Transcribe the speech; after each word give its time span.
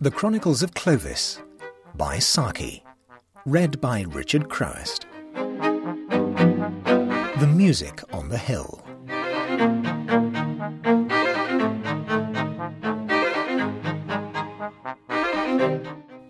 The 0.00 0.12
Chronicles 0.12 0.62
of 0.62 0.74
Clovis 0.74 1.42
by 1.96 2.20
Saki. 2.20 2.84
Read 3.44 3.80
by 3.80 4.02
Richard 4.02 4.48
Crowest. 4.48 5.06
The 5.34 5.92
Music 7.52 8.00
on 8.12 8.28
the 8.28 8.38
Hill. 8.38 8.80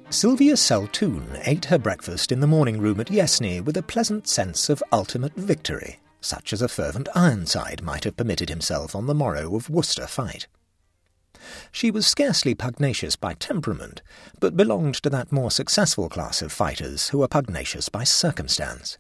Sylvia 0.09 0.55
Seltoun 0.55 1.43
ate 1.45 1.67
her 1.67 1.77
breakfast 1.77 2.33
in 2.33 2.41
the 2.41 2.47
morning 2.47 2.81
room 2.81 3.01
at 3.01 3.09
Yessney 3.09 3.63
with 3.63 3.77
a 3.77 3.83
pleasant 3.83 4.27
sense 4.27 4.71
of 4.71 4.83
ultimate 4.93 5.35
victory, 5.35 5.99
such 6.23 6.55
as 6.55 6.63
a 6.63 6.69
fervent 6.69 7.11
Ironside 7.15 7.83
might 7.83 8.05
have 8.05 8.17
permitted 8.17 8.49
himself 8.49 8.97
on 8.97 9.07
the 9.07 9.15
morrow 9.15 9.55
of 9.55 9.69
Worcester 9.69 10.07
fight. 10.07 10.47
She 11.71 11.91
was 11.91 12.07
scarcely 12.07 12.55
pugnacious 12.55 13.17
by 13.17 13.35
temperament, 13.35 14.03
but 14.41 14.57
belonged 14.57 14.97
to 14.97 15.11
that 15.11 15.33
more 15.33 15.51
successful 15.51 16.09
class 16.09 16.43
of 16.43 16.53
fighters 16.53 17.09
who 17.09 17.23
are 17.23 17.29
pugnacious 17.29 17.89
by 17.89 18.05
circumstance. 18.05 18.99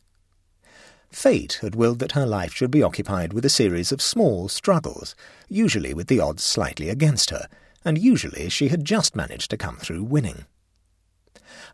Fate 1.11 1.59
had 1.63 1.75
willed 1.75 1.99
that 2.01 2.13
her 2.13 2.27
life 2.27 2.53
should 2.53 2.71
be 2.71 2.83
occupied 2.83 3.33
with 3.33 3.45
a 3.45 3.51
series 3.51 3.93
of 3.93 4.03
small 4.03 4.49
struggles, 4.49 5.15
usually 5.49 5.95
with 5.95 6.07
the 6.07 6.21
odds 6.21 6.45
slightly 6.45 6.89
against 6.91 7.31
her, 7.31 7.49
and 7.85 7.99
usually 7.99 8.49
she 8.49 8.69
had 8.69 8.85
just 8.85 9.17
managed 9.17 9.51
to 9.51 9.57
come 9.57 9.77
through 9.77 10.03
winning. 10.03 10.45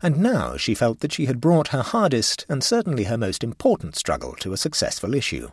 And 0.01 0.17
now 0.17 0.57
she 0.57 0.73
felt 0.73 1.01
that 1.01 1.11
she 1.11 1.25
had 1.25 1.41
brought 1.41 1.69
her 1.69 1.81
hardest 1.81 2.45
and 2.47 2.63
certainly 2.63 3.05
her 3.05 3.17
most 3.17 3.43
important 3.43 3.95
struggle 3.95 4.33
to 4.39 4.53
a 4.53 4.57
successful 4.57 5.13
issue. 5.13 5.49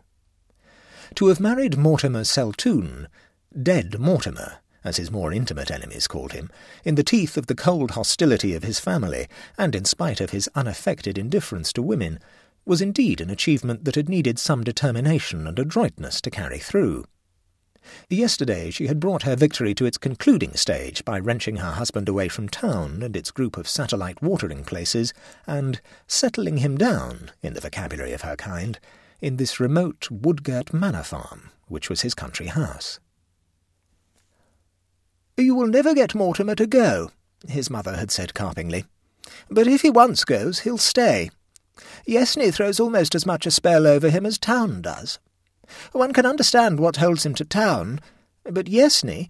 To 1.16 1.28
have 1.28 1.40
married 1.40 1.76
Mortimer 1.76 2.24
Seltoun, 2.24 3.08
dead 3.60 3.98
Mortimer, 3.98 4.58
as 4.84 4.96
his 4.96 5.10
more 5.10 5.32
intimate 5.32 5.70
enemies 5.70 6.08
called 6.08 6.32
him, 6.32 6.50
in 6.84 6.94
the 6.94 7.04
teeth 7.04 7.36
of 7.36 7.46
the 7.46 7.54
cold 7.54 7.92
hostility 7.92 8.54
of 8.54 8.62
his 8.62 8.80
family, 8.80 9.28
and 9.56 9.74
in 9.74 9.84
spite 9.84 10.20
of 10.20 10.30
his 10.30 10.48
unaffected 10.54 11.16
indifference 11.16 11.72
to 11.72 11.82
women, 11.82 12.18
was 12.64 12.80
indeed 12.80 13.20
an 13.20 13.30
achievement 13.30 13.84
that 13.84 13.96
had 13.96 14.08
needed 14.08 14.38
some 14.38 14.62
determination 14.62 15.46
and 15.46 15.58
adroitness 15.58 16.20
to 16.20 16.30
carry 16.30 16.58
through. 16.58 17.04
Yesterday 18.08 18.70
she 18.70 18.86
had 18.86 19.00
brought 19.00 19.24
her 19.24 19.34
victory 19.34 19.74
to 19.74 19.84
its 19.84 19.98
concluding 19.98 20.54
stage 20.54 21.04
by 21.04 21.18
wrenching 21.18 21.56
her 21.56 21.72
husband 21.72 22.08
away 22.08 22.28
from 22.28 22.48
town 22.48 23.02
and 23.02 23.16
its 23.16 23.32
group 23.32 23.56
of 23.56 23.68
satellite 23.68 24.22
watering 24.22 24.62
places, 24.62 25.12
and 25.46 25.80
settling 26.06 26.58
him 26.58 26.78
down, 26.78 27.32
in 27.42 27.54
the 27.54 27.60
vocabulary 27.60 28.12
of 28.12 28.22
her 28.22 28.36
kind, 28.36 28.78
in 29.20 29.36
this 29.36 29.58
remote 29.58 30.08
wood-girt 30.10 30.72
manor 30.72 31.02
farm, 31.02 31.50
which 31.66 31.90
was 31.90 32.02
his 32.02 32.14
country 32.14 32.46
house. 32.46 33.00
You 35.36 35.54
will 35.54 35.66
never 35.66 35.94
get 35.94 36.14
Mortimer 36.14 36.54
to 36.56 36.66
go, 36.66 37.10
his 37.48 37.70
mother 37.70 37.96
had 37.96 38.10
said 38.10 38.34
carpingly. 38.34 38.84
But 39.50 39.66
if 39.66 39.82
he 39.82 39.90
once 39.90 40.24
goes, 40.24 40.60
he'll 40.60 40.78
stay. 40.78 41.30
Yessney 42.06 42.52
throws 42.52 42.78
almost 42.78 43.14
as 43.14 43.24
much 43.24 43.46
a 43.46 43.50
spell 43.50 43.86
over 43.86 44.10
him 44.10 44.26
as 44.26 44.38
town 44.38 44.82
does. 44.82 45.18
One 45.92 46.12
can 46.12 46.26
understand 46.26 46.78
what 46.78 46.96
holds 46.96 47.24
him 47.24 47.34
to 47.36 47.44
town, 47.44 48.00
but 48.44 48.66
Yessney... 48.66 49.28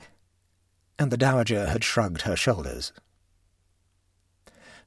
And 0.99 1.11
the 1.11 1.17
Dowager 1.17 1.67
had 1.67 1.85
shrugged 1.85 2.23
her 2.23 2.37
shoulders. 2.37 2.93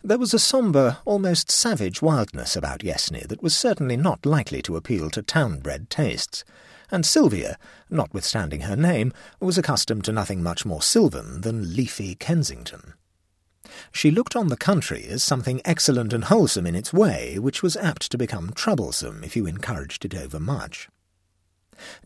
There 0.03 0.19
was 0.19 0.33
a 0.33 0.39
sombre, 0.39 0.99
almost 1.05 1.49
savage 1.49 2.01
wildness 2.01 2.55
about 2.55 2.81
Yessney 2.81 3.27
that 3.27 3.41
was 3.41 3.55
certainly 3.55 3.97
not 3.97 4.25
likely 4.25 4.61
to 4.63 4.75
appeal 4.75 5.09
to 5.11 5.21
town-bred 5.21 5.89
tastes, 5.89 6.43
and 6.91 7.05
Sylvia, 7.05 7.57
notwithstanding 7.89 8.61
her 8.61 8.75
name, 8.75 9.13
was 9.39 9.57
accustomed 9.57 10.05
to 10.05 10.11
nothing 10.11 10.41
much 10.43 10.65
more 10.65 10.81
sylvan 10.81 11.41
than 11.41 11.75
leafy 11.75 12.15
Kensington. 12.15 12.93
She 13.91 14.11
looked 14.11 14.35
on 14.35 14.49
the 14.49 14.57
country 14.57 15.05
as 15.07 15.23
something 15.23 15.61
excellent 15.65 16.13
and 16.13 16.25
wholesome 16.25 16.67
in 16.67 16.75
its 16.75 16.93
way, 16.93 17.39
which 17.39 17.63
was 17.63 17.75
apt 17.77 18.11
to 18.11 18.17
become 18.17 18.53
troublesome 18.53 19.23
if 19.23 19.35
you 19.35 19.47
encouraged 19.47 20.05
it 20.05 20.15
overmuch. 20.15 20.87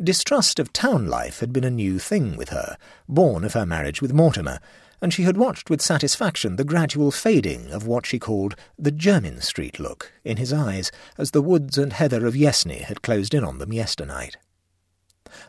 Distrust 0.01 0.59
of 0.59 0.73
town 0.73 1.07
life 1.07 1.41
had 1.41 1.53
been 1.53 1.63
a 1.63 1.69
new 1.69 1.99
thing 1.99 2.35
with 2.35 2.49
her, 2.49 2.77
born 3.07 3.43
of 3.43 3.53
her 3.53 3.65
marriage 3.65 4.01
with 4.01 4.13
Mortimer, 4.13 4.59
and 5.01 5.13
she 5.13 5.23
had 5.23 5.37
watched 5.37 5.69
with 5.69 5.81
satisfaction 5.81 6.55
the 6.55 6.63
gradual 6.63 7.11
fading 7.11 7.71
of 7.71 7.85
what 7.85 8.05
she 8.05 8.19
called 8.19 8.55
the 8.77 8.91
Jermyn 8.91 9.41
Street 9.41 9.79
look 9.79 10.11
in 10.23 10.37
his 10.37 10.51
eyes 10.51 10.91
as 11.17 11.31
the 11.31 11.41
woods 11.41 11.77
and 11.77 11.93
heather 11.93 12.25
of 12.25 12.35
Yessney 12.35 12.81
had 12.81 13.01
closed 13.01 13.33
in 13.33 13.43
on 13.43 13.59
them 13.59 13.71
yesternight. 13.71 14.37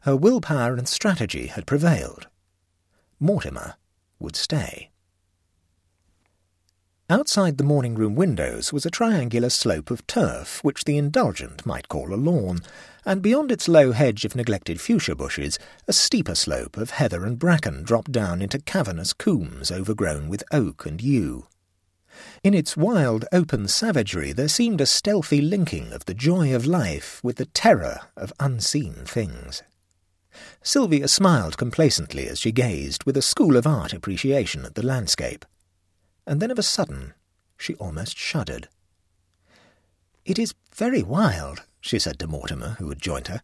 Her 0.03 0.17
willpower 0.17 0.77
and 0.77 0.89
strategy 0.89 1.49
had 1.49 1.67
prevailed. 1.67 2.29
Mortimer 3.19 3.75
would 4.19 4.37
stay. 4.37 4.91
Outside 7.11 7.59
the 7.59 7.65
morning 7.65 7.97
room 7.97 8.15
windows 8.15 8.73
was 8.73 8.87
a 8.87 8.91
triangular 8.91 9.51
slope 9.51 9.91
of 9.91 10.07
turf 10.07 10.63
which 10.63 10.85
the 10.85 10.97
indulgent 10.97 11.67
might 11.67 11.89
call 11.89 12.15
a 12.15 12.17
lawn, 12.17 12.61
and 13.05 13.21
beyond 13.21 13.51
its 13.51 13.67
low 13.67 13.91
hedge 13.91 14.25
of 14.25 14.37
neglected 14.37 14.81
fuchsia 14.81 15.17
bushes, 15.17 15.59
a 15.89 15.93
steeper 15.93 16.37
slope 16.37 16.77
of 16.77 16.91
heather 16.91 17.25
and 17.27 17.39
bracken 17.39 17.83
dropped 17.83 18.13
down 18.13 18.41
into 18.41 18.61
cavernous 18.61 19.13
combes 19.13 19.73
overgrown 19.73 20.29
with 20.29 20.45
oak 20.53 20.87
and 20.87 21.03
yew. 21.03 21.49
In 22.45 22.55
its 22.55 22.77
wild, 22.77 23.25
open 23.33 23.67
savagery 23.67 24.33
there 24.33 24.49
seemed 24.49 24.81
a 24.81 24.87
stealthy 24.87 25.41
linking 25.41 25.93
of 25.93 26.05
the 26.05 26.15
joy 26.15 26.55
of 26.55 26.65
life 26.65 27.21
with 27.25 27.37
the 27.37 27.47
terror 27.47 28.03
of 28.17 28.33
unseen 28.39 28.95
things. 29.05 29.63
Sylvia 30.63 31.09
smiled 31.09 31.57
complacently 31.57 32.29
as 32.29 32.39
she 32.39 32.53
gazed 32.53 33.05
with 33.05 33.17
a 33.17 33.23
school 33.23 33.57
of 33.57 33.67
art 33.67 33.93
appreciation 33.93 34.65
at 34.65 34.75
the 34.75 34.85
landscape. 34.85 35.45
And 36.27 36.41
then 36.41 36.51
of 36.51 36.59
a 36.59 36.63
sudden 36.63 37.15
she 37.57 37.75
almost 37.77 38.17
shuddered. 38.17 38.69
It 40.25 40.39
is 40.39 40.55
very 40.75 41.03
wild, 41.03 41.65
she 41.81 41.99
said 41.99 42.19
to 42.19 42.27
Mortimer, 42.27 42.77
who 42.79 42.89
had 42.91 43.01
joined 43.01 43.29
her. 43.29 43.41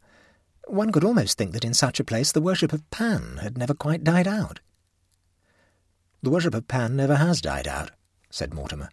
One 0.66 0.92
could 0.92 1.04
almost 1.04 1.38
think 1.38 1.52
that 1.52 1.64
in 1.64 1.74
such 1.74 1.98
a 1.98 2.04
place 2.04 2.32
the 2.32 2.40
worship 2.42 2.72
of 2.72 2.88
Pan 2.90 3.38
had 3.42 3.56
never 3.56 3.74
quite 3.74 4.04
died 4.04 4.28
out. 4.28 4.60
The 6.22 6.30
worship 6.30 6.54
of 6.54 6.68
Pan 6.68 6.96
never 6.96 7.16
has 7.16 7.40
died 7.40 7.66
out, 7.66 7.92
said 8.30 8.52
Mortimer. 8.52 8.90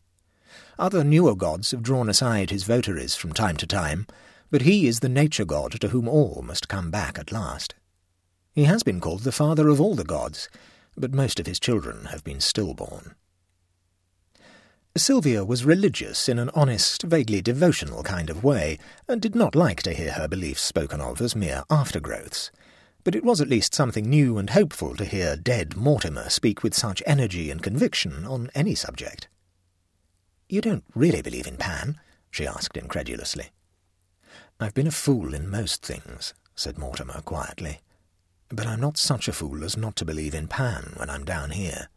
Other 0.80 1.04
newer 1.04 1.36
gods 1.36 1.72
have 1.72 1.84
drawn 1.84 2.10
aside 2.10 2.52
his 2.52 2.64
votaries 2.64 3.16
from 3.16 3.34
time 3.34 3.58
to 3.58 3.68
time, 3.68 4.08
but 4.50 4.62
he 4.62 4.88
is 4.88 5.02
the 5.02 5.10
nature 5.10 5.46
god 5.46 5.80
to 5.82 5.90
whom 5.90 6.08
all 6.08 6.42
must 6.44 6.70
come 6.70 6.90
back 6.90 7.20
at 7.20 7.32
last. 7.32 7.76
He 8.54 8.66
has 8.66 8.84
been 8.84 9.02
called 9.02 9.22
the 9.22 9.32
father 9.32 9.68
of 9.68 9.82
all 9.82 9.96
the 9.96 10.04
gods, 10.04 10.48
but 10.96 11.12
most 11.12 11.40
of 11.40 11.48
his 11.48 11.60
children 11.60 12.06
have 12.06 12.24
been 12.24 12.40
stillborn. 12.40 13.16
Sylvia 14.96 15.44
was 15.44 15.66
religious 15.66 16.30
in 16.30 16.38
an 16.38 16.52
honest, 16.54 17.02
vaguely 17.02 17.42
devotional 17.42 18.04
kind 18.04 18.30
of 18.30 18.44
way, 18.44 18.78
and 19.08 19.20
did 19.20 19.34
not 19.34 19.56
like 19.56 19.82
to 19.82 19.94
hear 19.94 20.12
her 20.12 20.28
beliefs 20.28 20.62
spoken 20.62 21.02
of 21.02 21.20
as 21.20 21.36
mere 21.36 21.64
aftergrowths. 21.72 22.52
But 23.04 23.16
it 23.16 23.24
was 23.24 23.42
at 23.42 23.50
least 23.50 23.74
something 23.74 24.08
new 24.08 24.38
and 24.38 24.52
hopeful 24.52 24.96
to 24.98 25.06
hear 25.06 25.36
dead 25.36 25.76
Mortimer 25.76 26.30
speak 26.30 26.62
with 26.62 26.76
such 26.76 27.02
energy 27.08 27.50
and 27.50 27.64
conviction 27.64 28.24
on 28.24 28.52
any 28.54 28.76
subject. 28.76 29.28
You 30.48 30.62
don't 30.62 30.84
really 30.94 31.24
believe 31.24 31.48
in 31.48 31.58
Pan? 31.58 32.00
she 32.30 32.46
asked 32.46 32.78
incredulously. 32.78 33.48
I've 34.60 34.76
been 34.76 34.88
a 34.88 34.92
fool 34.92 35.34
in 35.34 35.50
most 35.50 35.84
things, 35.84 36.36
said 36.54 36.78
Mortimer 36.78 37.22
quietly. 37.22 37.80
But 38.54 38.68
I'm 38.68 38.82
not 38.82 38.98
such 38.98 39.28
a 39.28 39.34
fool 39.34 39.64
as 39.64 39.76
not 39.76 39.96
to 39.96 40.06
believe 40.06 40.36
in 40.36 40.48
Pan 40.48 40.94
when 40.98 41.10
I'm 41.10 41.26
down 41.26 41.50
here. 41.50 41.90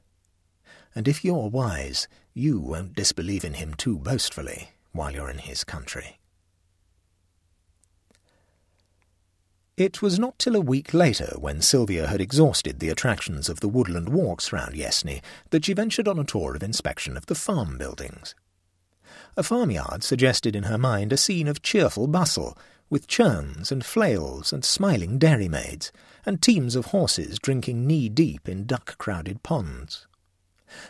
And 0.94 1.06
if 1.06 1.22
you're 1.22 1.50
wise, 1.50 2.09
you 2.33 2.59
won't 2.59 2.94
disbelieve 2.94 3.44
in 3.44 3.55
him 3.55 3.75
too 3.75 3.99
boastfully 3.99 4.71
while 4.93 5.12
you're 5.12 5.28
in 5.28 5.37
his 5.37 5.65
country. 5.65 6.19
It 9.77 10.01
was 10.01 10.19
not 10.19 10.39
till 10.39 10.57
a 10.57 10.60
week 10.63 10.95
later, 10.95 11.34
when 11.39 11.60
Sylvia 11.60 12.07
had 12.07 12.22
exhausted 12.22 12.81
the 12.81 12.89
attractions 12.89 13.51
of 13.51 13.60
the 13.60 13.69
woodland 13.69 14.09
walks 14.09 14.51
round 14.51 14.75
Yessney, 14.75 15.21
that 15.51 15.66
she 15.66 15.75
ventured 15.75 16.09
on 16.09 16.19
a 16.19 16.25
tour 16.25 16.57
of 16.57 16.63
inspection 16.63 17.19
of 17.19 17.27
the 17.27 17.34
farm 17.34 17.77
buildings. 17.77 18.34
A 19.36 19.42
farmyard 19.42 20.03
suggested 20.03 20.57
in 20.57 20.63
her 20.63 20.78
mind 20.78 21.13
a 21.13 21.19
scene 21.19 21.48
of 21.48 21.60
cheerful 21.60 22.07
bustle, 22.07 22.57
with 22.88 23.06
churns 23.06 23.72
and 23.72 23.84
flails 23.84 24.53
and 24.53 24.65
smiling 24.65 25.18
dairymaids, 25.18 25.91
and 26.24 26.41
teams 26.41 26.77
of 26.77 26.86
horses 26.86 27.38
drinking 27.38 27.86
knee-deep 27.86 28.48
in 28.48 28.66
duck-crowded 28.66 29.42
ponds. 29.42 30.06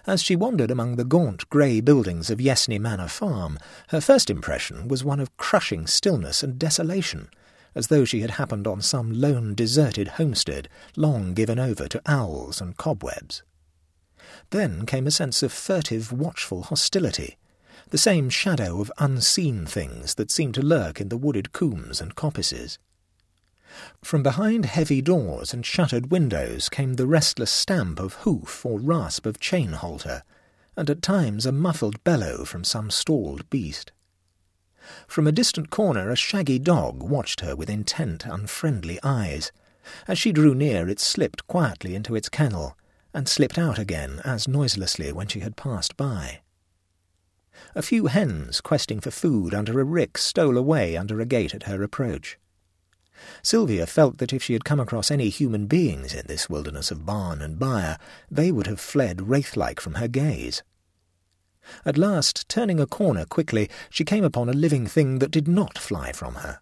As 0.07 0.23
she 0.23 0.37
wandered 0.37 0.71
among 0.71 0.97
the 0.97 1.05
gaunt 1.05 1.49
grey 1.51 1.81
buildings 1.81 2.31
of 2.31 2.39
Yessney 2.39 2.79
Manor 2.81 3.09
Farm, 3.09 3.59
her 3.89 4.01
first 4.01 4.31
impression 4.31 4.89
was 4.89 5.05
one 5.05 5.21
of 5.21 5.37
crushing 5.37 5.87
stillness 5.87 6.43
and 6.43 6.59
desolation, 6.59 7.29
as 7.75 7.89
though 7.89 8.05
she 8.05 8.23
had 8.23 8.33
happened 8.33 8.67
on 8.67 8.81
some 8.81 9.13
lone 9.13 9.55
deserted 9.55 10.09
homestead 10.09 10.69
long 10.97 11.35
given 11.35 11.59
over 11.59 11.87
to 11.89 12.01
owls 12.07 12.61
and 12.61 12.79
cobwebs. 12.79 13.43
Then 14.51 14.87
came 14.87 15.07
a 15.07 15.11
sense 15.11 15.43
of 15.43 15.53
furtive, 15.53 16.11
watchful 16.11 16.63
hostility, 16.63 17.37
the 17.91 17.99
same 17.99 18.29
shadow 18.29 18.81
of 18.81 18.93
unseen 18.99 19.65
things 19.65 20.15
that 20.17 20.31
seemed 20.31 20.55
to 20.55 20.63
lurk 20.63 21.01
in 21.01 21.09
the 21.09 21.17
wooded 21.17 21.53
combes 21.53 22.01
and 22.01 22.15
coppices. 22.15 22.79
From 24.03 24.23
behind 24.23 24.65
heavy 24.65 25.03
doors 25.03 25.53
and 25.53 25.65
shuttered 25.65 26.11
windows 26.11 26.69
came 26.69 26.95
the 26.95 27.07
restless 27.07 27.51
stamp 27.51 28.01
of 28.01 28.15
hoof 28.15 28.65
or 28.65 28.81
rasp 28.81 29.27
of 29.27 29.39
chain 29.39 29.73
halter, 29.73 30.23
and 30.77 30.91
at 30.91 31.03
times 31.03 31.47
a 31.47 31.53
muffled 31.53 32.03
bellow 32.03 32.45
from 32.45 32.65
some 32.65 32.91
stalled 32.91 33.49
beast. 33.51 33.93
From 35.07 35.27
a 35.27 35.33
distant 35.33 35.71
corner 35.71 36.11
a 36.11 36.17
shaggy 36.17 36.59
dog 36.59 37.03
watched 37.03 37.41
her 37.41 37.57
with 37.57 37.69
intent, 37.69 38.25
unfriendly 38.25 38.99
eyes. 39.03 39.53
As 40.09 40.19
she 40.19 40.33
drew 40.33 40.55
near, 40.55 40.89
it 40.89 41.01
slipped 41.01 41.47
quietly 41.47 41.95
into 41.95 42.15
its 42.15 42.29
kennel, 42.29 42.77
and 43.13 43.29
slipped 43.29 43.59
out 43.59 43.79
again 43.79 44.21
as 44.25 44.49
noiselessly 44.49 45.13
when 45.13 45.29
she 45.29 45.41
had 45.41 45.57
passed 45.57 45.97
by. 45.97 46.41
A 47.75 47.83
few 47.83 48.07
hens 48.07 48.61
questing 48.61 49.01
for 49.01 49.11
food 49.11 49.55
under 49.55 49.81
a 49.81 49.85
rick 49.85 50.19
stole 50.19 50.57
away 50.57 50.97
under 50.97 51.21
a 51.21 51.27
gate 51.27 51.55
at 51.55 51.65
her 51.65 51.83
approach. 51.83 52.39
Sylvia 53.43 53.87
felt 53.87 54.19
that 54.19 54.33
if 54.33 54.43
she 54.43 54.53
had 54.53 54.65
come 54.65 54.81
across 54.81 55.11
any 55.11 55.29
human 55.31 55.67
beings 55.67 56.15
in 56.15 56.27
this 56.27 56.51
wilderness 56.51 56.91
of 56.91 57.07
barn 57.07 57.41
and 57.41 57.59
byre, 57.59 57.99
they 58.31 58.53
would 58.53 58.67
have 58.67 58.81
fled 58.81 59.29
wraith-like 59.29 59.81
from 59.81 59.95
her 59.95 60.09
gaze. 60.09 60.63
At 61.85 61.99
last, 61.99 62.49
turning 62.49 62.79
a 62.79 62.87
corner 62.87 63.25
quickly, 63.25 63.69
she 63.91 64.05
came 64.05 64.23
upon 64.23 64.49
a 64.49 64.53
living 64.53 64.87
thing 64.87 65.19
that 65.19 65.31
did 65.31 65.49
not 65.49 65.79
fly 65.79 66.13
from 66.13 66.37
her. 66.37 66.61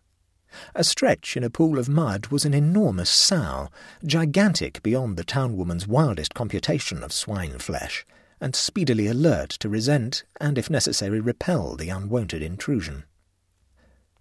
Astretch 0.74 1.36
in 1.36 1.42
a 1.42 1.50
pool 1.50 1.78
of 1.78 1.88
mud 1.88 2.28
was 2.28 2.44
an 2.44 2.54
enormous 2.54 3.10
sow, 3.10 3.68
gigantic 4.06 4.82
beyond 4.82 5.16
the 5.16 5.24
town-woman's 5.24 5.88
wildest 5.88 6.34
computation 6.34 7.02
of 7.02 7.12
swine 7.12 7.58
flesh, 7.58 8.06
and 8.40 8.54
speedily 8.54 9.06
alert 9.06 9.50
to 9.50 9.68
resent 9.68 10.24
and, 10.40 10.58
if 10.58 10.68
necessary, 10.68 11.20
repel 11.20 11.76
the 11.76 11.88
unwonted 11.88 12.42
intrusion. 12.42 13.04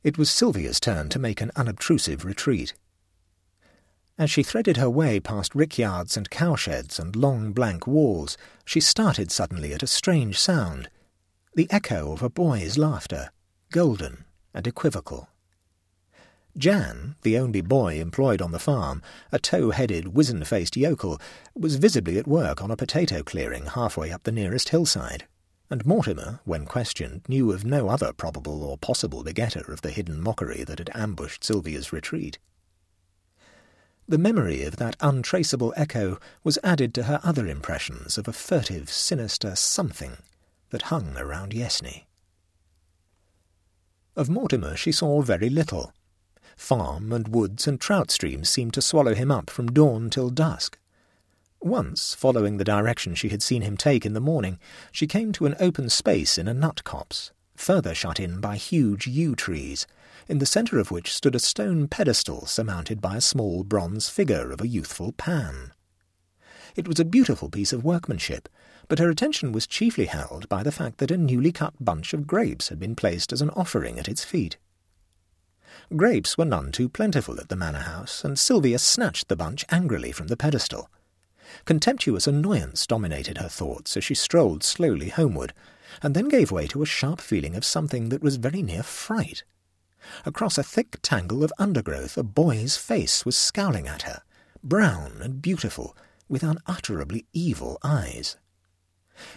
It 0.04 0.18
was 0.18 0.30
Sylvia's 0.30 0.80
turn 0.80 1.10
to 1.10 1.20
make 1.20 1.42
an 1.42 1.52
unobtrusive 1.56 2.26
retreat. 2.26 2.74
As 4.18 4.30
she 4.30 4.44
threaded 4.44 4.78
her 4.78 4.90
way 4.90 5.20
past 5.20 5.56
rickyards 5.56 6.16
and 6.16 6.30
cowsheds 6.30 7.00
and 7.00 7.16
long 7.16 7.52
blank 7.52 7.88
walls, 7.88 8.38
she 8.64 8.80
started 8.80 9.32
suddenly 9.32 9.74
at 9.74 9.82
a 9.82 9.88
strange 9.88 10.38
sound, 10.38 10.90
the 11.56 11.68
echo 11.72 12.12
of 12.12 12.22
a 12.22 12.30
boy's 12.30 12.78
laughter, 12.78 13.32
golden 13.72 14.26
and 14.54 14.68
equivocal. 14.68 15.30
Jan, 16.58 17.16
the 17.24 17.38
only 17.38 17.62
boy 17.62 18.00
employed 18.00 18.42
on 18.42 18.52
the 18.52 18.60
farm, 18.60 19.02
a 19.32 19.40
tow-headed, 19.40 20.14
wizen-faced 20.14 20.78
yokel, 20.78 21.20
was 21.56 21.76
visibly 21.76 22.18
at 22.18 22.28
work 22.28 22.62
on 22.62 22.72
a 22.72 22.76
potato 22.78 23.24
clearing 23.24 23.66
halfway 23.66 24.12
up 24.12 24.24
the 24.24 24.32
nearest 24.32 24.70
hillside 24.70 25.28
and 25.74 25.88
Mortimer, 25.88 26.40
when 26.46 26.66
questioned, 26.66 27.24
knew 27.28 27.52
of 27.52 27.66
no 27.66 27.90
other 27.90 28.14
probable 28.14 28.64
or 28.64 28.78
possible 28.78 29.24
begetter 29.24 29.72
of 29.72 29.82
the 29.82 29.90
hidden 29.90 30.22
mockery 30.22 30.64
that 30.64 30.78
had 30.78 30.92
ambushed 30.94 31.44
Sylvia's 31.44 31.92
retreat. 31.92 32.38
The 34.08 34.20
memory 34.20 34.62
of 34.62 34.76
that 34.76 34.96
untraceable 35.00 35.74
echo 35.76 36.20
was 36.44 36.60
added 36.64 36.94
to 36.94 37.04
her 37.04 37.20
other 37.24 37.48
impressions 37.48 38.20
of 38.20 38.28
a 38.28 38.34
furtive, 38.34 38.92
sinister 38.92 39.56
something 39.56 40.18
that 40.70 40.84
hung 40.84 41.18
around 41.18 41.54
Yessney. 41.54 42.04
Of 44.16 44.30
Mortimer 44.30 44.76
she 44.76 44.92
saw 44.92 45.24
very 45.24 45.50
little. 45.50 45.92
Farm 46.56 47.12
and 47.12 47.28
woods 47.28 47.68
and 47.68 47.80
trout 47.80 48.12
streams 48.12 48.50
seemed 48.50 48.74
to 48.74 48.82
swallow 48.82 49.14
him 49.14 49.32
up 49.32 49.50
from 49.50 49.72
dawn 49.72 50.10
till 50.10 50.30
dusk. 50.30 50.78
Once, 51.62 52.14
following 52.14 52.58
the 52.58 52.64
direction 52.64 53.16
she 53.16 53.30
had 53.30 53.42
seen 53.42 53.62
him 53.62 53.78
take 53.78 54.06
in 54.06 54.14
the 54.14 54.20
morning, 54.20 54.60
she 54.92 55.08
came 55.08 55.32
to 55.32 55.46
an 55.46 55.56
open 55.60 55.90
space 55.90 56.38
in 56.38 56.48
a 56.48 56.54
nut 56.54 56.84
copse, 56.84 57.32
further 57.56 57.96
shut 57.96 58.20
in 58.20 58.42
by 58.42 58.58
huge 58.58 59.08
yew 59.08 59.36
trees, 59.36 59.88
in 60.28 60.40
the 60.40 60.46
centre 60.46 60.80
of 60.80 60.92
which 60.92 61.14
stood 61.14 61.36
a 61.36 61.40
stone 61.40 61.88
pedestal 61.88 62.46
surmounted 62.46 63.00
by 63.00 63.16
a 63.16 63.22
small 63.22 63.64
bronze 63.64 64.10
figure 64.10 64.52
of 64.52 64.60
a 64.62 64.68
youthful 64.68 65.14
Pan. 65.14 65.72
It 66.76 66.88
was 66.88 67.00
a 67.00 67.06
beautiful 67.06 67.50
piece 67.50 67.72
of 67.72 67.84
workmanship, 67.84 68.50
but 68.88 69.00
her 69.00 69.10
attention 69.10 69.52
was 69.52 69.68
chiefly 69.68 70.06
held 70.06 70.50
by 70.50 70.64
the 70.64 70.72
fact 70.72 70.98
that 70.98 71.12
a 71.12 71.18
newly 71.18 71.52
cut 71.52 71.74
bunch 71.80 72.14
of 72.14 72.28
grapes 72.28 72.70
had 72.70 72.80
been 72.80 72.96
placed 72.96 73.32
as 73.32 73.42
an 73.42 73.52
offering 73.52 74.00
at 74.00 74.08
its 74.10 74.24
feet. 74.24 74.58
Grapes 75.96 76.38
were 76.38 76.46
none 76.46 76.72
too 76.72 76.90
plentiful 76.90 77.40
at 77.40 77.50
the 77.50 77.56
manor 77.56 77.80
house, 77.80 78.24
and 78.24 78.38
Sylvia 78.38 78.80
snatched 78.80 79.28
the 79.28 79.36
bunch 79.36 79.66
angrily 79.70 80.12
from 80.12 80.28
the 80.28 80.38
pedestal. 80.38 80.90
Contemptuous 81.66 82.28
annoyance 82.28 82.88
dominated 82.88 83.38
her 83.38 83.50
thoughts 83.50 83.96
as 83.96 84.04
she 84.04 84.16
strolled 84.16 84.64
slowly 84.64 85.10
homeward, 85.10 85.54
and 86.02 86.16
then 86.16 86.28
gave 86.28 86.52
way 86.52 86.68
to 86.68 86.82
a 86.82 86.88
sharp 86.88 87.22
feeling 87.22 87.56
of 87.56 87.66
something 87.66 88.10
that 88.10 88.24
was 88.24 88.38
very 88.38 88.62
near 88.62 88.84
fright. 88.84 89.44
Across 90.26 90.58
a 90.58 90.64
thick 90.64 90.98
tangle 91.02 91.44
of 91.44 91.54
undergrowth 91.58 92.18
a 92.18 92.24
boy's 92.24 92.76
face 92.76 93.26
was 93.26 93.38
scowling 93.38 93.88
at 93.88 94.02
her, 94.04 94.22
brown 94.64 95.22
and 95.22 95.42
beautiful, 95.42 95.96
with 96.28 96.44
unutterably 96.44 97.26
evil 97.34 97.78
eyes. 97.84 98.38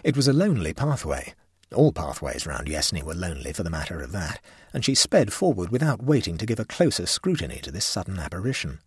It 0.03 0.15
was 0.15 0.27
a 0.27 0.33
lonely 0.33 0.73
pathway. 0.73 1.35
All 1.73 1.91
pathways 1.91 2.47
round 2.47 2.67
Yessney 2.67 3.03
were 3.03 3.13
lonely 3.13 3.51
for 3.51 3.63
the 3.63 3.69
matter 3.69 3.99
of 4.01 4.11
that, 4.13 4.39
and 4.73 4.85
she 4.85 4.95
sped 4.95 5.33
forward 5.33 5.69
without 5.69 6.01
waiting 6.01 6.37
to 6.37 6.45
give 6.45 6.59
a 6.59 6.65
closer 6.65 7.05
scrutiny 7.05 7.59
to 7.61 7.71
this 7.71 7.85
sudden 7.85 8.17
apparition. 8.19 8.79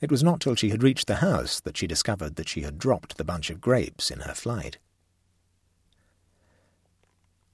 It 0.00 0.10
was 0.10 0.22
not 0.22 0.40
till 0.40 0.54
she 0.54 0.70
had 0.70 0.82
reached 0.82 1.06
the 1.06 1.16
house 1.16 1.60
that 1.60 1.76
she 1.76 1.86
discovered 1.86 2.36
that 2.36 2.48
she 2.48 2.62
had 2.62 2.78
dropped 2.78 3.16
the 3.16 3.24
bunch 3.24 3.50
of 3.50 3.60
grapes 3.60 4.10
in 4.10 4.20
her 4.20 4.34
flight. 4.34 4.78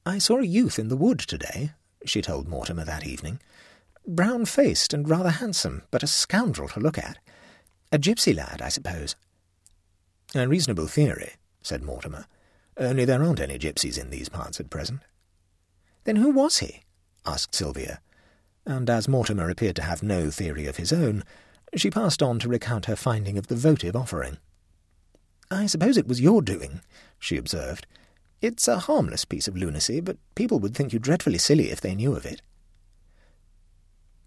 I 0.07 0.19
saw 0.19 0.39
a 0.39 0.45
youth 0.45 0.79
in 0.79 0.89
the 0.89 0.97
wood 0.97 1.19
today, 1.19 1.73
she 2.05 2.21
told 2.21 2.49
Mortimer 2.49 2.85
that 2.85 3.07
evening. 3.07 3.41
Brown-faced 4.07 4.93
and 4.93 5.09
rather 5.09 5.31
handsome, 5.31 5.83
but 5.91 6.03
a 6.03 6.07
scoundrel 6.07 6.69
to 6.69 6.81
look 6.81 6.99
at. 6.99 7.19
A 7.91 7.99
gipsy 7.99 8.35
lad, 8.35 8.61
I 8.61 8.69
suppose. 8.69 9.17
A 10.35 10.47
reasonable 10.47 10.87
theory, 10.87 11.35
said 11.63 11.83
Mortimer. 11.83 12.27
Only 12.77 13.05
there 13.05 13.23
aren't 13.23 13.41
any 13.41 13.59
gipsies 13.59 13.99
in 13.99 14.11
these 14.11 14.29
parts 14.29 14.59
at 14.61 14.71
present. 14.71 15.01
Then 16.05 16.17
who 16.17 16.31
was 16.31 16.59
he? 16.59 16.83
asked 17.25 17.55
Sylvia. 17.55 18.01
And 18.67 18.89
as 18.89 19.09
Mortimer 19.09 19.51
appeared 19.51 19.77
to 19.77 19.83
have 19.83 20.03
no 20.03 20.31
theory 20.31 20.67
of 20.67 20.77
his 20.77 20.93
own, 20.93 21.23
she 21.77 21.91
passed 21.91 22.23
on 22.23 22.39
to 22.41 22.49
recount 22.49 22.87
her 22.87 22.97
finding 22.97 23.39
of 23.39 23.49
the 23.49 23.57
votive 23.57 23.97
offering. 23.97 24.39
I 25.51 25.67
suppose 25.67 25.97
it 25.97 26.09
was 26.09 26.21
your 26.21 26.43
doing, 26.43 26.81
she 27.19 27.37
observed. 27.37 27.87
It's 28.41 28.69
a 28.69 28.81
harmless 28.81 29.25
piece 29.25 29.49
of 29.49 29.57
lunacy, 29.57 30.01
but 30.01 30.19
people 30.35 30.59
would 30.61 30.75
think 30.75 30.93
you 30.93 30.99
dreadfully 30.99 31.39
silly 31.39 31.71
if 31.71 31.81
they 31.81 31.95
knew 31.95 32.15
of 32.15 32.27
it. 32.27 32.43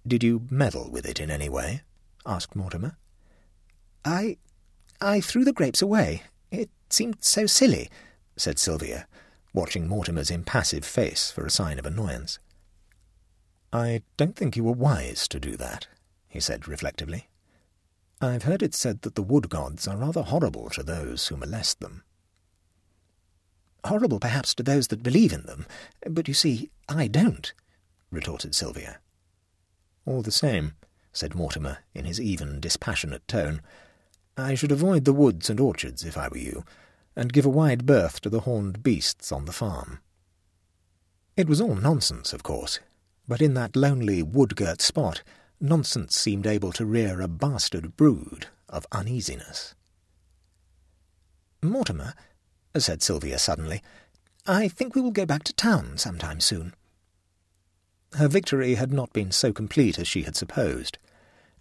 Did 0.05 0.23
you 0.23 0.47
meddle 0.49 0.89
with 0.89 1.05
it 1.05 1.19
in 1.19 1.29
any 1.29 1.49
way? 1.49 1.81
asked 2.25 2.55
Mortimer. 2.55 2.97
I... 4.05 4.37
I 4.99 5.21
threw 5.21 5.45
the 5.45 5.53
grapes 5.53 5.81
away. 5.81 6.23
It 6.49 6.69
seemed 6.89 7.17
so 7.23 7.45
silly, 7.45 7.89
said 8.37 8.59
Sylvia, 8.59 9.07
watching 9.53 9.87
Mortimer's 9.87 10.31
impassive 10.31 10.85
face 10.85 11.31
for 11.31 11.45
a 11.45 11.51
sign 11.51 11.79
of 11.79 11.85
annoyance. 11.85 12.39
I 13.73 14.03
don't 14.15 14.35
think 14.35 14.55
you 14.55 14.63
were 14.63 14.71
wise 14.71 15.27
to 15.27 15.39
do 15.39 15.57
that, 15.57 15.87
he 16.29 16.39
said 16.39 16.67
reflectively. 16.67 17.27
I've 18.21 18.43
heard 18.43 18.63
it 18.63 18.73
said 18.73 19.01
that 19.01 19.15
the 19.15 19.23
wood 19.23 19.49
gods 19.49 19.87
are 19.87 19.97
rather 19.97 20.23
horrible 20.23 20.69
to 20.71 20.83
those 20.83 21.27
who 21.27 21.37
molest 21.37 21.79
them. 21.79 22.03
Horrible 23.83 24.19
perhaps 24.19 24.55
to 24.55 24.63
those 24.63 24.87
that 24.87 25.03
believe 25.03 25.33
in 25.33 25.43
them, 25.43 25.65
but 26.09 26.27
you 26.27 26.33
see, 26.33 26.71
I 26.87 27.07
don't, 27.07 27.53
retorted 28.11 28.55
Sylvia. 28.55 28.99
All 30.05 30.21
the 30.21 30.31
same, 30.31 30.73
said 31.11 31.35
Mortimer 31.35 31.79
in 31.93 32.05
his 32.05 32.19
even, 32.19 32.59
dispassionate 32.59 33.27
tone, 33.27 33.61
I 34.37 34.55
should 34.55 34.71
avoid 34.71 35.05
the 35.05 35.13
woods 35.13 35.49
and 35.49 35.59
orchards 35.59 36.03
if 36.03 36.17
I 36.17 36.27
were 36.27 36.37
you, 36.37 36.63
and 37.17 37.33
give 37.33 37.45
a 37.45 37.49
wide 37.49 37.85
berth 37.85 38.21
to 38.21 38.29
the 38.29 38.41
horned 38.41 38.83
beasts 38.83 39.31
on 39.31 39.45
the 39.45 39.51
farm. 39.51 39.99
It 41.35 41.49
was 41.49 41.59
all 41.59 41.75
nonsense, 41.75 42.31
of 42.31 42.43
course, 42.43 42.79
but 43.27 43.41
in 43.41 43.55
that 43.55 43.75
lonely 43.75 44.21
wood-girt 44.21 44.81
spot 44.81 45.23
nonsense 45.59 46.15
seemed 46.15 46.45
able 46.45 46.71
to 46.71 46.85
rear 46.85 47.19
a 47.19 47.27
bastard 47.27 47.97
brood 47.97 48.47
of 48.69 48.85
uneasiness. 48.91 49.73
Mortimer, 51.63 52.13
said 52.77 53.01
Sylvia 53.01 53.39
suddenly, 53.39 53.81
I 54.45 54.67
think 54.67 54.93
we 54.93 55.01
will 55.01 55.11
go 55.11 55.25
back 55.25 55.43
to 55.45 55.53
town 55.53 55.97
sometime 55.97 56.39
soon. 56.39 56.75
Her 58.13 58.27
victory 58.27 58.75
had 58.75 58.93
not 58.93 59.11
been 59.11 59.31
so 59.31 59.51
complete 59.51 59.97
as 59.97 60.07
she 60.07 60.21
had 60.21 60.35
supposed. 60.35 60.99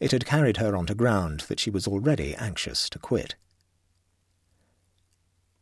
It 0.00 0.12
had 0.12 0.26
carried 0.26 0.58
her 0.58 0.76
onto 0.76 0.94
ground 0.94 1.40
that 1.48 1.58
she 1.58 1.70
was 1.70 1.88
already 1.88 2.34
anxious 2.34 2.90
to 2.90 2.98
quit. 2.98 3.34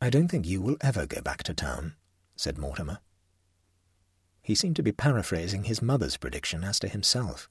I 0.04 0.10
don't 0.10 0.28
think 0.28 0.46
you 0.46 0.60
will 0.60 0.76
ever 0.82 1.06
go 1.06 1.22
back 1.22 1.42
to 1.44 1.54
town, 1.54 1.94
said 2.36 2.58
Mortimer. 2.58 2.98
He 4.42 4.54
seemed 4.54 4.76
to 4.76 4.82
be 4.82 4.92
paraphrasing 4.92 5.64
his 5.64 5.80
mother's 5.80 6.18
prediction 6.18 6.62
as 6.62 6.78
to 6.80 6.88
himself. 6.88 7.48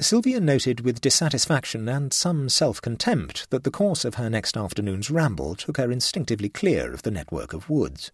Sylvia 0.00 0.38
noted 0.38 0.82
with 0.82 1.00
dissatisfaction 1.00 1.88
and 1.88 2.12
some 2.12 2.48
self-contempt 2.48 3.50
that 3.50 3.64
the 3.64 3.72
course 3.72 4.04
of 4.04 4.14
her 4.14 4.30
next 4.30 4.56
afternoon's 4.56 5.10
ramble 5.10 5.56
took 5.56 5.76
her 5.76 5.90
instinctively 5.90 6.48
clear 6.48 6.94
of 6.94 7.02
the 7.02 7.10
network 7.10 7.54
of 7.54 7.68
woods. 7.68 8.12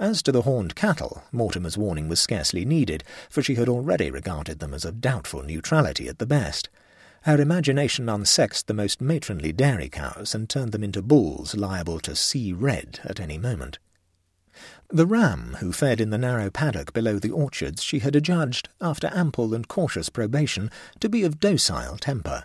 As 0.00 0.20
to 0.24 0.32
the 0.32 0.42
horned 0.42 0.74
cattle, 0.74 1.22
Mortimer's 1.30 1.78
warning 1.78 2.08
was 2.08 2.18
scarcely 2.18 2.64
needed, 2.64 3.04
for 3.30 3.40
she 3.40 3.54
had 3.54 3.68
already 3.68 4.10
regarded 4.10 4.58
them 4.58 4.74
as 4.74 4.84
of 4.84 5.00
doubtful 5.00 5.44
neutrality 5.44 6.08
at 6.08 6.18
the 6.18 6.26
best, 6.26 6.68
Her 7.22 7.40
imagination 7.40 8.06
unsexed 8.06 8.66
the 8.66 8.74
most 8.74 9.00
matronly 9.00 9.52
dairy 9.52 9.88
cows 9.88 10.34
and 10.34 10.48
turned 10.48 10.72
them 10.72 10.84
into 10.84 11.02
bulls 11.02 11.54
liable 11.54 12.00
to 12.00 12.16
see 12.16 12.52
red 12.52 13.00
at 13.04 13.20
any 13.20 13.38
moment. 13.38 13.78
The 14.90 15.06
ram 15.06 15.56
who 15.60 15.72
fed 15.72 16.00
in 16.00 16.10
the 16.10 16.18
narrow 16.18 16.50
paddock 16.50 16.92
below 16.92 17.18
the 17.18 17.30
orchards 17.30 17.82
she 17.82 17.98
had 17.98 18.16
adjudged, 18.16 18.68
after 18.80 19.10
ample 19.12 19.54
and 19.54 19.68
cautious 19.68 20.08
probation, 20.08 20.70
to 21.00 21.08
be 21.08 21.22
of 21.24 21.40
docile 21.40 21.98
temper. 21.98 22.44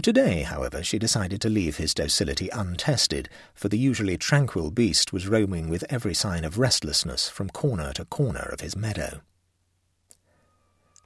Today, 0.00 0.42
however, 0.42 0.82
she 0.82 0.98
decided 0.98 1.40
to 1.42 1.50
leave 1.50 1.76
his 1.76 1.92
docility 1.92 2.48
untested, 2.50 3.28
for 3.54 3.68
the 3.68 3.78
usually 3.78 4.16
tranquil 4.16 4.70
beast 4.70 5.12
was 5.12 5.28
roaming 5.28 5.68
with 5.68 5.84
every 5.90 6.14
sign 6.14 6.44
of 6.44 6.58
restlessness 6.58 7.28
from 7.28 7.50
corner 7.50 7.92
to 7.94 8.04
corner 8.04 8.48
of 8.52 8.60
his 8.60 8.76
meadow. 8.76 9.20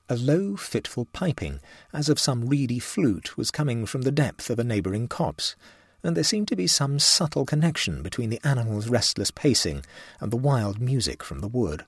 A 0.09 0.15
low, 0.15 0.55
fitful 0.55 1.07
piping, 1.07 1.59
as 1.93 2.09
of 2.09 2.21
some 2.21 2.49
reedy 2.49 2.79
flute, 2.79 3.37
was 3.37 3.51
coming 3.51 3.87
from 3.87 4.03
the 4.03 4.13
depth 4.13 4.51
of 4.51 4.61
a 4.61 4.65
neighbouring 4.65 5.09
copse, 5.09 5.57
and 6.05 6.17
there 6.17 6.23
seemed 6.23 6.47
to 6.47 6.55
be 6.55 6.69
some 6.69 7.01
subtle 7.01 7.45
connection 7.45 8.03
between 8.03 8.31
the 8.31 8.41
animal's 8.47 8.89
restless 8.89 9.33
pacing 9.33 9.83
and 10.21 10.31
the 10.31 10.37
wild 10.37 10.81
music 10.81 11.25
from 11.25 11.41
the 11.41 11.49
wood. 11.49 11.87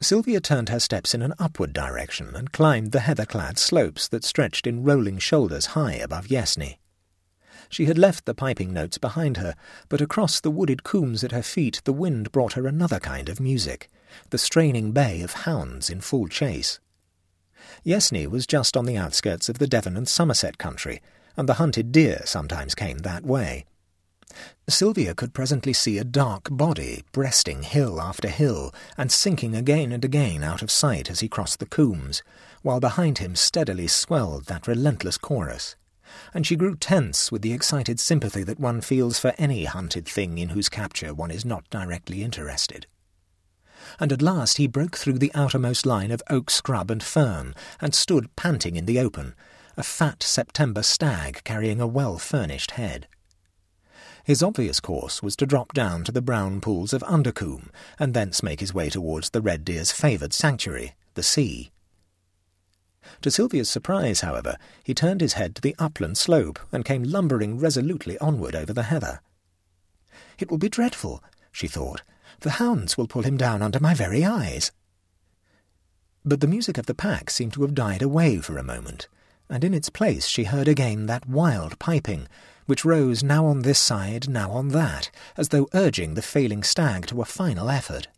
Sylvia 0.00 0.40
turned 0.40 0.68
her 0.68 0.78
steps 0.78 1.14
in 1.14 1.22
an 1.22 1.34
upward 1.36 1.72
direction 1.72 2.36
and 2.36 2.52
climbed 2.52 2.92
the 2.92 3.00
heather-clad 3.00 3.58
slopes 3.58 4.06
that 4.06 4.22
stretched 4.22 4.64
in 4.64 4.84
rolling 4.84 5.18
shoulders 5.18 5.66
high 5.66 5.94
above 5.94 6.28
Yessney. 6.28 6.78
She 7.68 7.86
had 7.86 7.98
left 7.98 8.24
the 8.24 8.34
piping 8.34 8.72
notes 8.72 8.98
behind 8.98 9.38
her, 9.38 9.56
but 9.88 10.00
across 10.00 10.38
the 10.38 10.50
wooded 10.50 10.84
combes 10.84 11.24
at 11.24 11.32
her 11.32 11.42
feet 11.42 11.82
the 11.84 11.92
wind 11.92 12.30
brought 12.30 12.52
her 12.52 12.68
another 12.68 13.00
kind 13.00 13.28
of 13.28 13.40
music, 13.40 13.90
the 14.30 14.38
straining 14.38 14.92
bay 14.92 15.22
of 15.22 15.32
hounds 15.32 15.90
in 15.90 16.00
full 16.00 16.28
chase. 16.28 16.78
Yessney 17.84 18.26
was 18.26 18.46
just 18.46 18.76
on 18.76 18.86
the 18.86 18.96
outskirts 18.96 19.48
of 19.48 19.58
the 19.58 19.66
Devon 19.66 19.96
and 19.96 20.08
Somerset 20.08 20.56
country, 20.56 21.02
and 21.36 21.46
the 21.48 21.54
hunted 21.54 21.92
deer 21.92 22.22
sometimes 22.24 22.74
came 22.74 22.98
that 22.98 23.24
way. 23.24 23.66
Sylvia 24.68 25.14
could 25.14 25.34
presently 25.34 25.74
see 25.74 25.98
a 25.98 26.04
dark 26.04 26.48
body 26.50 27.04
breasting 27.12 27.62
hill 27.62 28.00
after 28.00 28.28
hill 28.28 28.74
and 28.96 29.12
sinking 29.12 29.54
again 29.54 29.92
and 29.92 30.04
again 30.04 30.42
out 30.42 30.62
of 30.62 30.70
sight 30.70 31.10
as 31.10 31.20
he 31.20 31.28
crossed 31.28 31.58
the 31.58 31.66
combes, 31.66 32.22
while 32.62 32.80
behind 32.80 33.18
him 33.18 33.36
steadily 33.36 33.86
swelled 33.86 34.46
that 34.46 34.66
relentless 34.66 35.18
chorus. 35.18 35.76
And 36.32 36.46
she 36.46 36.56
grew 36.56 36.76
tense 36.76 37.30
with 37.30 37.42
the 37.42 37.52
excited 37.52 38.00
sympathy 38.00 38.42
that 38.44 38.58
one 38.60 38.80
feels 38.80 39.18
for 39.18 39.34
any 39.36 39.64
hunted 39.64 40.06
thing 40.06 40.38
in 40.38 40.50
whose 40.50 40.68
capture 40.68 41.12
one 41.12 41.30
is 41.30 41.44
not 41.44 41.68
directly 41.68 42.22
interested. 42.22 42.86
And 44.00 44.12
at 44.12 44.22
last 44.22 44.56
he 44.56 44.66
broke 44.66 44.96
through 44.96 45.18
the 45.18 45.32
outermost 45.34 45.86
line 45.86 46.10
of 46.10 46.22
oak 46.30 46.50
scrub 46.50 46.90
and 46.90 47.02
fern 47.02 47.54
and 47.80 47.94
stood 47.94 48.34
panting 48.36 48.76
in 48.76 48.86
the 48.86 48.98
open, 48.98 49.34
a 49.76 49.82
fat 49.82 50.22
September 50.22 50.82
stag 50.82 51.42
carrying 51.44 51.80
a 51.80 51.86
well-furnished 51.86 52.72
head. 52.72 53.08
His 54.24 54.42
obvious 54.42 54.80
course 54.80 55.22
was 55.22 55.36
to 55.36 55.46
drop 55.46 55.74
down 55.74 56.02
to 56.04 56.12
the 56.12 56.22
brown 56.22 56.62
pools 56.62 56.94
of 56.94 57.02
Undercombe, 57.02 57.70
and 57.98 58.14
thence 58.14 58.42
make 58.42 58.60
his 58.60 58.72
way 58.72 58.88
towards 58.88 59.30
the 59.30 59.42
red 59.42 59.64
deer's 59.64 59.92
favoured 59.92 60.32
sanctuary, 60.32 60.94
the 61.12 61.22
sea. 61.22 61.70
To 63.20 63.30
Sylvia's 63.30 63.68
surprise, 63.68 64.22
however, 64.22 64.56
he 64.82 64.94
turned 64.94 65.20
his 65.20 65.34
head 65.34 65.54
to 65.56 65.60
the 65.60 65.76
upland 65.78 66.16
slope 66.16 66.58
and 66.72 66.86
came 66.86 67.02
lumbering 67.02 67.58
resolutely 67.58 68.16
onward 68.18 68.56
over 68.56 68.72
the 68.72 68.84
heather. 68.84 69.20
It 70.38 70.50
will 70.50 70.58
be 70.58 70.70
dreadful, 70.70 71.22
she 71.52 71.68
thought. 71.68 72.00
The 72.44 72.60
hounds 72.60 72.98
will 72.98 73.06
pull 73.06 73.22
him 73.22 73.38
down 73.38 73.62
under 73.62 73.80
my 73.80 73.94
very 73.94 74.22
eyes. 74.22 74.70
But 76.26 76.42
the 76.42 76.46
music 76.46 76.76
of 76.76 76.84
the 76.84 76.94
pack 76.94 77.30
seemed 77.30 77.54
to 77.54 77.62
have 77.62 77.74
died 77.74 78.02
away 78.02 78.36
for 78.36 78.58
a 78.58 78.62
moment, 78.62 79.08
and 79.48 79.64
in 79.64 79.72
its 79.72 79.88
place 79.88 80.26
she 80.26 80.44
heard 80.44 80.68
again 80.68 81.06
that 81.06 81.26
wild 81.26 81.78
piping, 81.78 82.28
which 82.66 82.84
rose 82.84 83.24
now 83.24 83.46
on 83.46 83.60
this 83.60 83.78
side, 83.78 84.28
now 84.28 84.50
on 84.50 84.68
that, 84.68 85.10
as 85.38 85.48
though 85.48 85.70
urging 85.72 86.12
the 86.12 86.20
failing 86.20 86.62
stag 86.62 87.06
to 87.06 87.22
a 87.22 87.24
final 87.24 87.70
effort. 87.70 88.08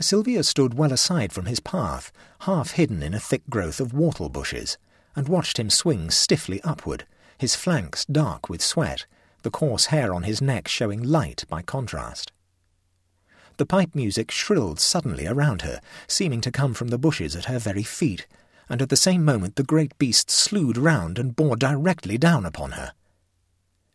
Sylvia 0.00 0.42
stood 0.42 0.72
well 0.72 0.94
aside 0.94 1.34
from 1.34 1.44
his 1.44 1.60
path, 1.60 2.10
half 2.40 2.70
hidden 2.70 3.02
in 3.02 3.12
a 3.12 3.20
thick 3.20 3.42
growth 3.50 3.80
of 3.80 3.92
whortle 3.92 4.30
bushes, 4.32 4.78
and 5.14 5.28
watched 5.28 5.58
him 5.58 5.68
swing 5.68 6.10
stiffly 6.10 6.62
upward, 6.62 7.06
his 7.36 7.54
flanks 7.54 8.06
dark 8.06 8.48
with 8.48 8.62
sweat, 8.62 9.04
the 9.42 9.50
coarse 9.50 9.86
hair 9.86 10.14
on 10.14 10.22
his 10.22 10.40
neck 10.40 10.68
showing 10.68 11.02
light 11.02 11.44
by 11.50 11.60
contrast. 11.60 12.32
The 13.58 13.66
pipe 13.66 13.94
music 13.94 14.30
shrilled 14.30 14.78
suddenly 14.78 15.26
around 15.26 15.62
her, 15.62 15.80
seeming 16.06 16.42
to 16.42 16.50
come 16.50 16.74
from 16.74 16.88
the 16.88 16.98
bushes 16.98 17.34
at 17.34 17.46
her 17.46 17.58
very 17.58 17.82
feet, 17.82 18.26
and 18.68 18.82
at 18.82 18.90
the 18.90 18.96
same 18.96 19.24
moment 19.24 19.56
the 19.56 19.62
great 19.62 19.96
beast 19.98 20.30
slewed 20.30 20.76
round 20.76 21.18
and 21.18 21.34
bore 21.34 21.56
directly 21.56 22.18
down 22.18 22.44
upon 22.44 22.72
her. 22.72 22.92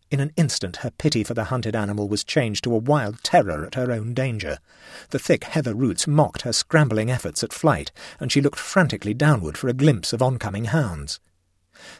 In 0.09 0.19
an 0.19 0.33
instant 0.35 0.77
her 0.77 0.91
pity 0.91 1.23
for 1.23 1.33
the 1.33 1.45
hunted 1.45 1.75
animal 1.75 2.09
was 2.09 2.23
changed 2.23 2.63
to 2.63 2.73
a 2.73 2.79
wild 2.79 3.23
terror 3.23 3.65
at 3.65 3.75
her 3.75 3.91
own 3.91 4.13
danger. 4.13 4.57
The 5.11 5.19
thick 5.19 5.43
heather 5.43 5.73
roots 5.73 6.07
mocked 6.07 6.41
her 6.41 6.51
scrambling 6.51 7.11
efforts 7.11 7.43
at 7.43 7.53
flight, 7.53 7.91
and 8.19 8.31
she 8.31 8.41
looked 8.41 8.59
frantically 8.59 9.13
downward 9.13 9.57
for 9.57 9.69
a 9.69 9.73
glimpse 9.73 10.11
of 10.11 10.21
oncoming 10.21 10.65
hounds. 10.65 11.19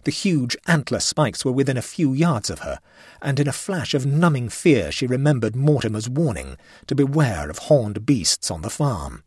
The 0.03 0.11
huge 0.11 0.55
antler 0.67 0.99
spikes 0.99 1.43
were 1.43 1.51
within 1.51 1.77
a 1.77 1.81
few 1.81 2.13
yards 2.13 2.49
of 2.49 2.59
her, 2.59 2.79
and 3.21 3.39
in 3.39 3.47
a 3.47 3.53
flash 3.53 3.93
of 3.93 4.05
numbing 4.05 4.49
fear 4.49 4.91
she 4.91 5.07
remembered 5.07 5.55
Mortimer's 5.55 6.09
warning 6.09 6.57
to 6.87 6.95
beware 6.95 7.49
of 7.49 7.59
horned 7.59 8.05
beasts 8.05 8.51
on 8.51 8.61
the 8.61 8.69
farm 8.69 9.23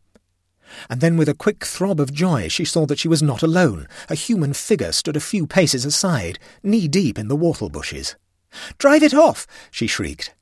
and 0.89 1.01
then 1.01 1.17
with 1.17 1.29
a 1.29 1.33
quick 1.33 1.65
throb 1.65 1.99
of 1.99 2.13
joy 2.13 2.47
she 2.47 2.65
saw 2.65 2.85
that 2.85 2.99
she 2.99 3.07
was 3.07 3.21
not 3.21 3.43
alone. 3.43 3.87
A 4.09 4.15
human 4.15 4.53
figure 4.53 4.91
stood 4.91 5.15
a 5.15 5.21
few 5.21 5.47
paces 5.47 5.85
aside, 5.85 6.39
knee-deep 6.63 7.17
in 7.17 7.27
the 7.27 7.35
whortle 7.35 7.71
bushes. 7.71 8.15
"'Drive 8.77 9.03
it 9.03 9.13
off!' 9.13 9.47
she 9.71 9.87
shrieked. 9.87 10.33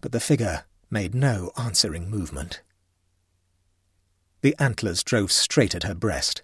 But 0.00 0.12
the 0.12 0.20
figure 0.20 0.64
made 0.90 1.14
no 1.14 1.50
answering 1.56 2.10
movement. 2.10 2.62
The 4.40 4.54
antlers 4.58 5.02
drove 5.02 5.32
straight 5.32 5.74
at 5.74 5.82
her 5.82 5.94
breast. 5.94 6.42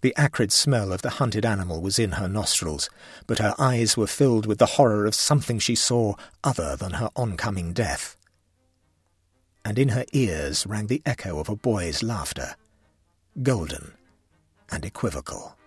The 0.00 0.14
acrid 0.16 0.52
smell 0.52 0.92
of 0.92 1.02
the 1.02 1.10
hunted 1.10 1.44
animal 1.44 1.80
was 1.80 1.98
in 1.98 2.12
her 2.12 2.28
nostrils, 2.28 2.88
but 3.26 3.38
her 3.38 3.54
eyes 3.58 3.96
were 3.96 4.06
filled 4.06 4.46
with 4.46 4.58
the 4.58 4.66
horror 4.76 5.06
of 5.06 5.14
something 5.14 5.58
she 5.58 5.74
saw 5.74 6.14
other 6.44 6.76
than 6.76 6.92
her 6.92 7.10
oncoming 7.16 7.72
death 7.72 8.16
and 9.68 9.78
in 9.78 9.90
her 9.90 10.06
ears 10.14 10.66
rang 10.66 10.86
the 10.86 11.02
echo 11.04 11.38
of 11.38 11.50
a 11.50 11.54
boy's 11.54 12.02
laughter, 12.02 12.56
golden 13.42 13.92
and 14.70 14.82
equivocal. 14.82 15.58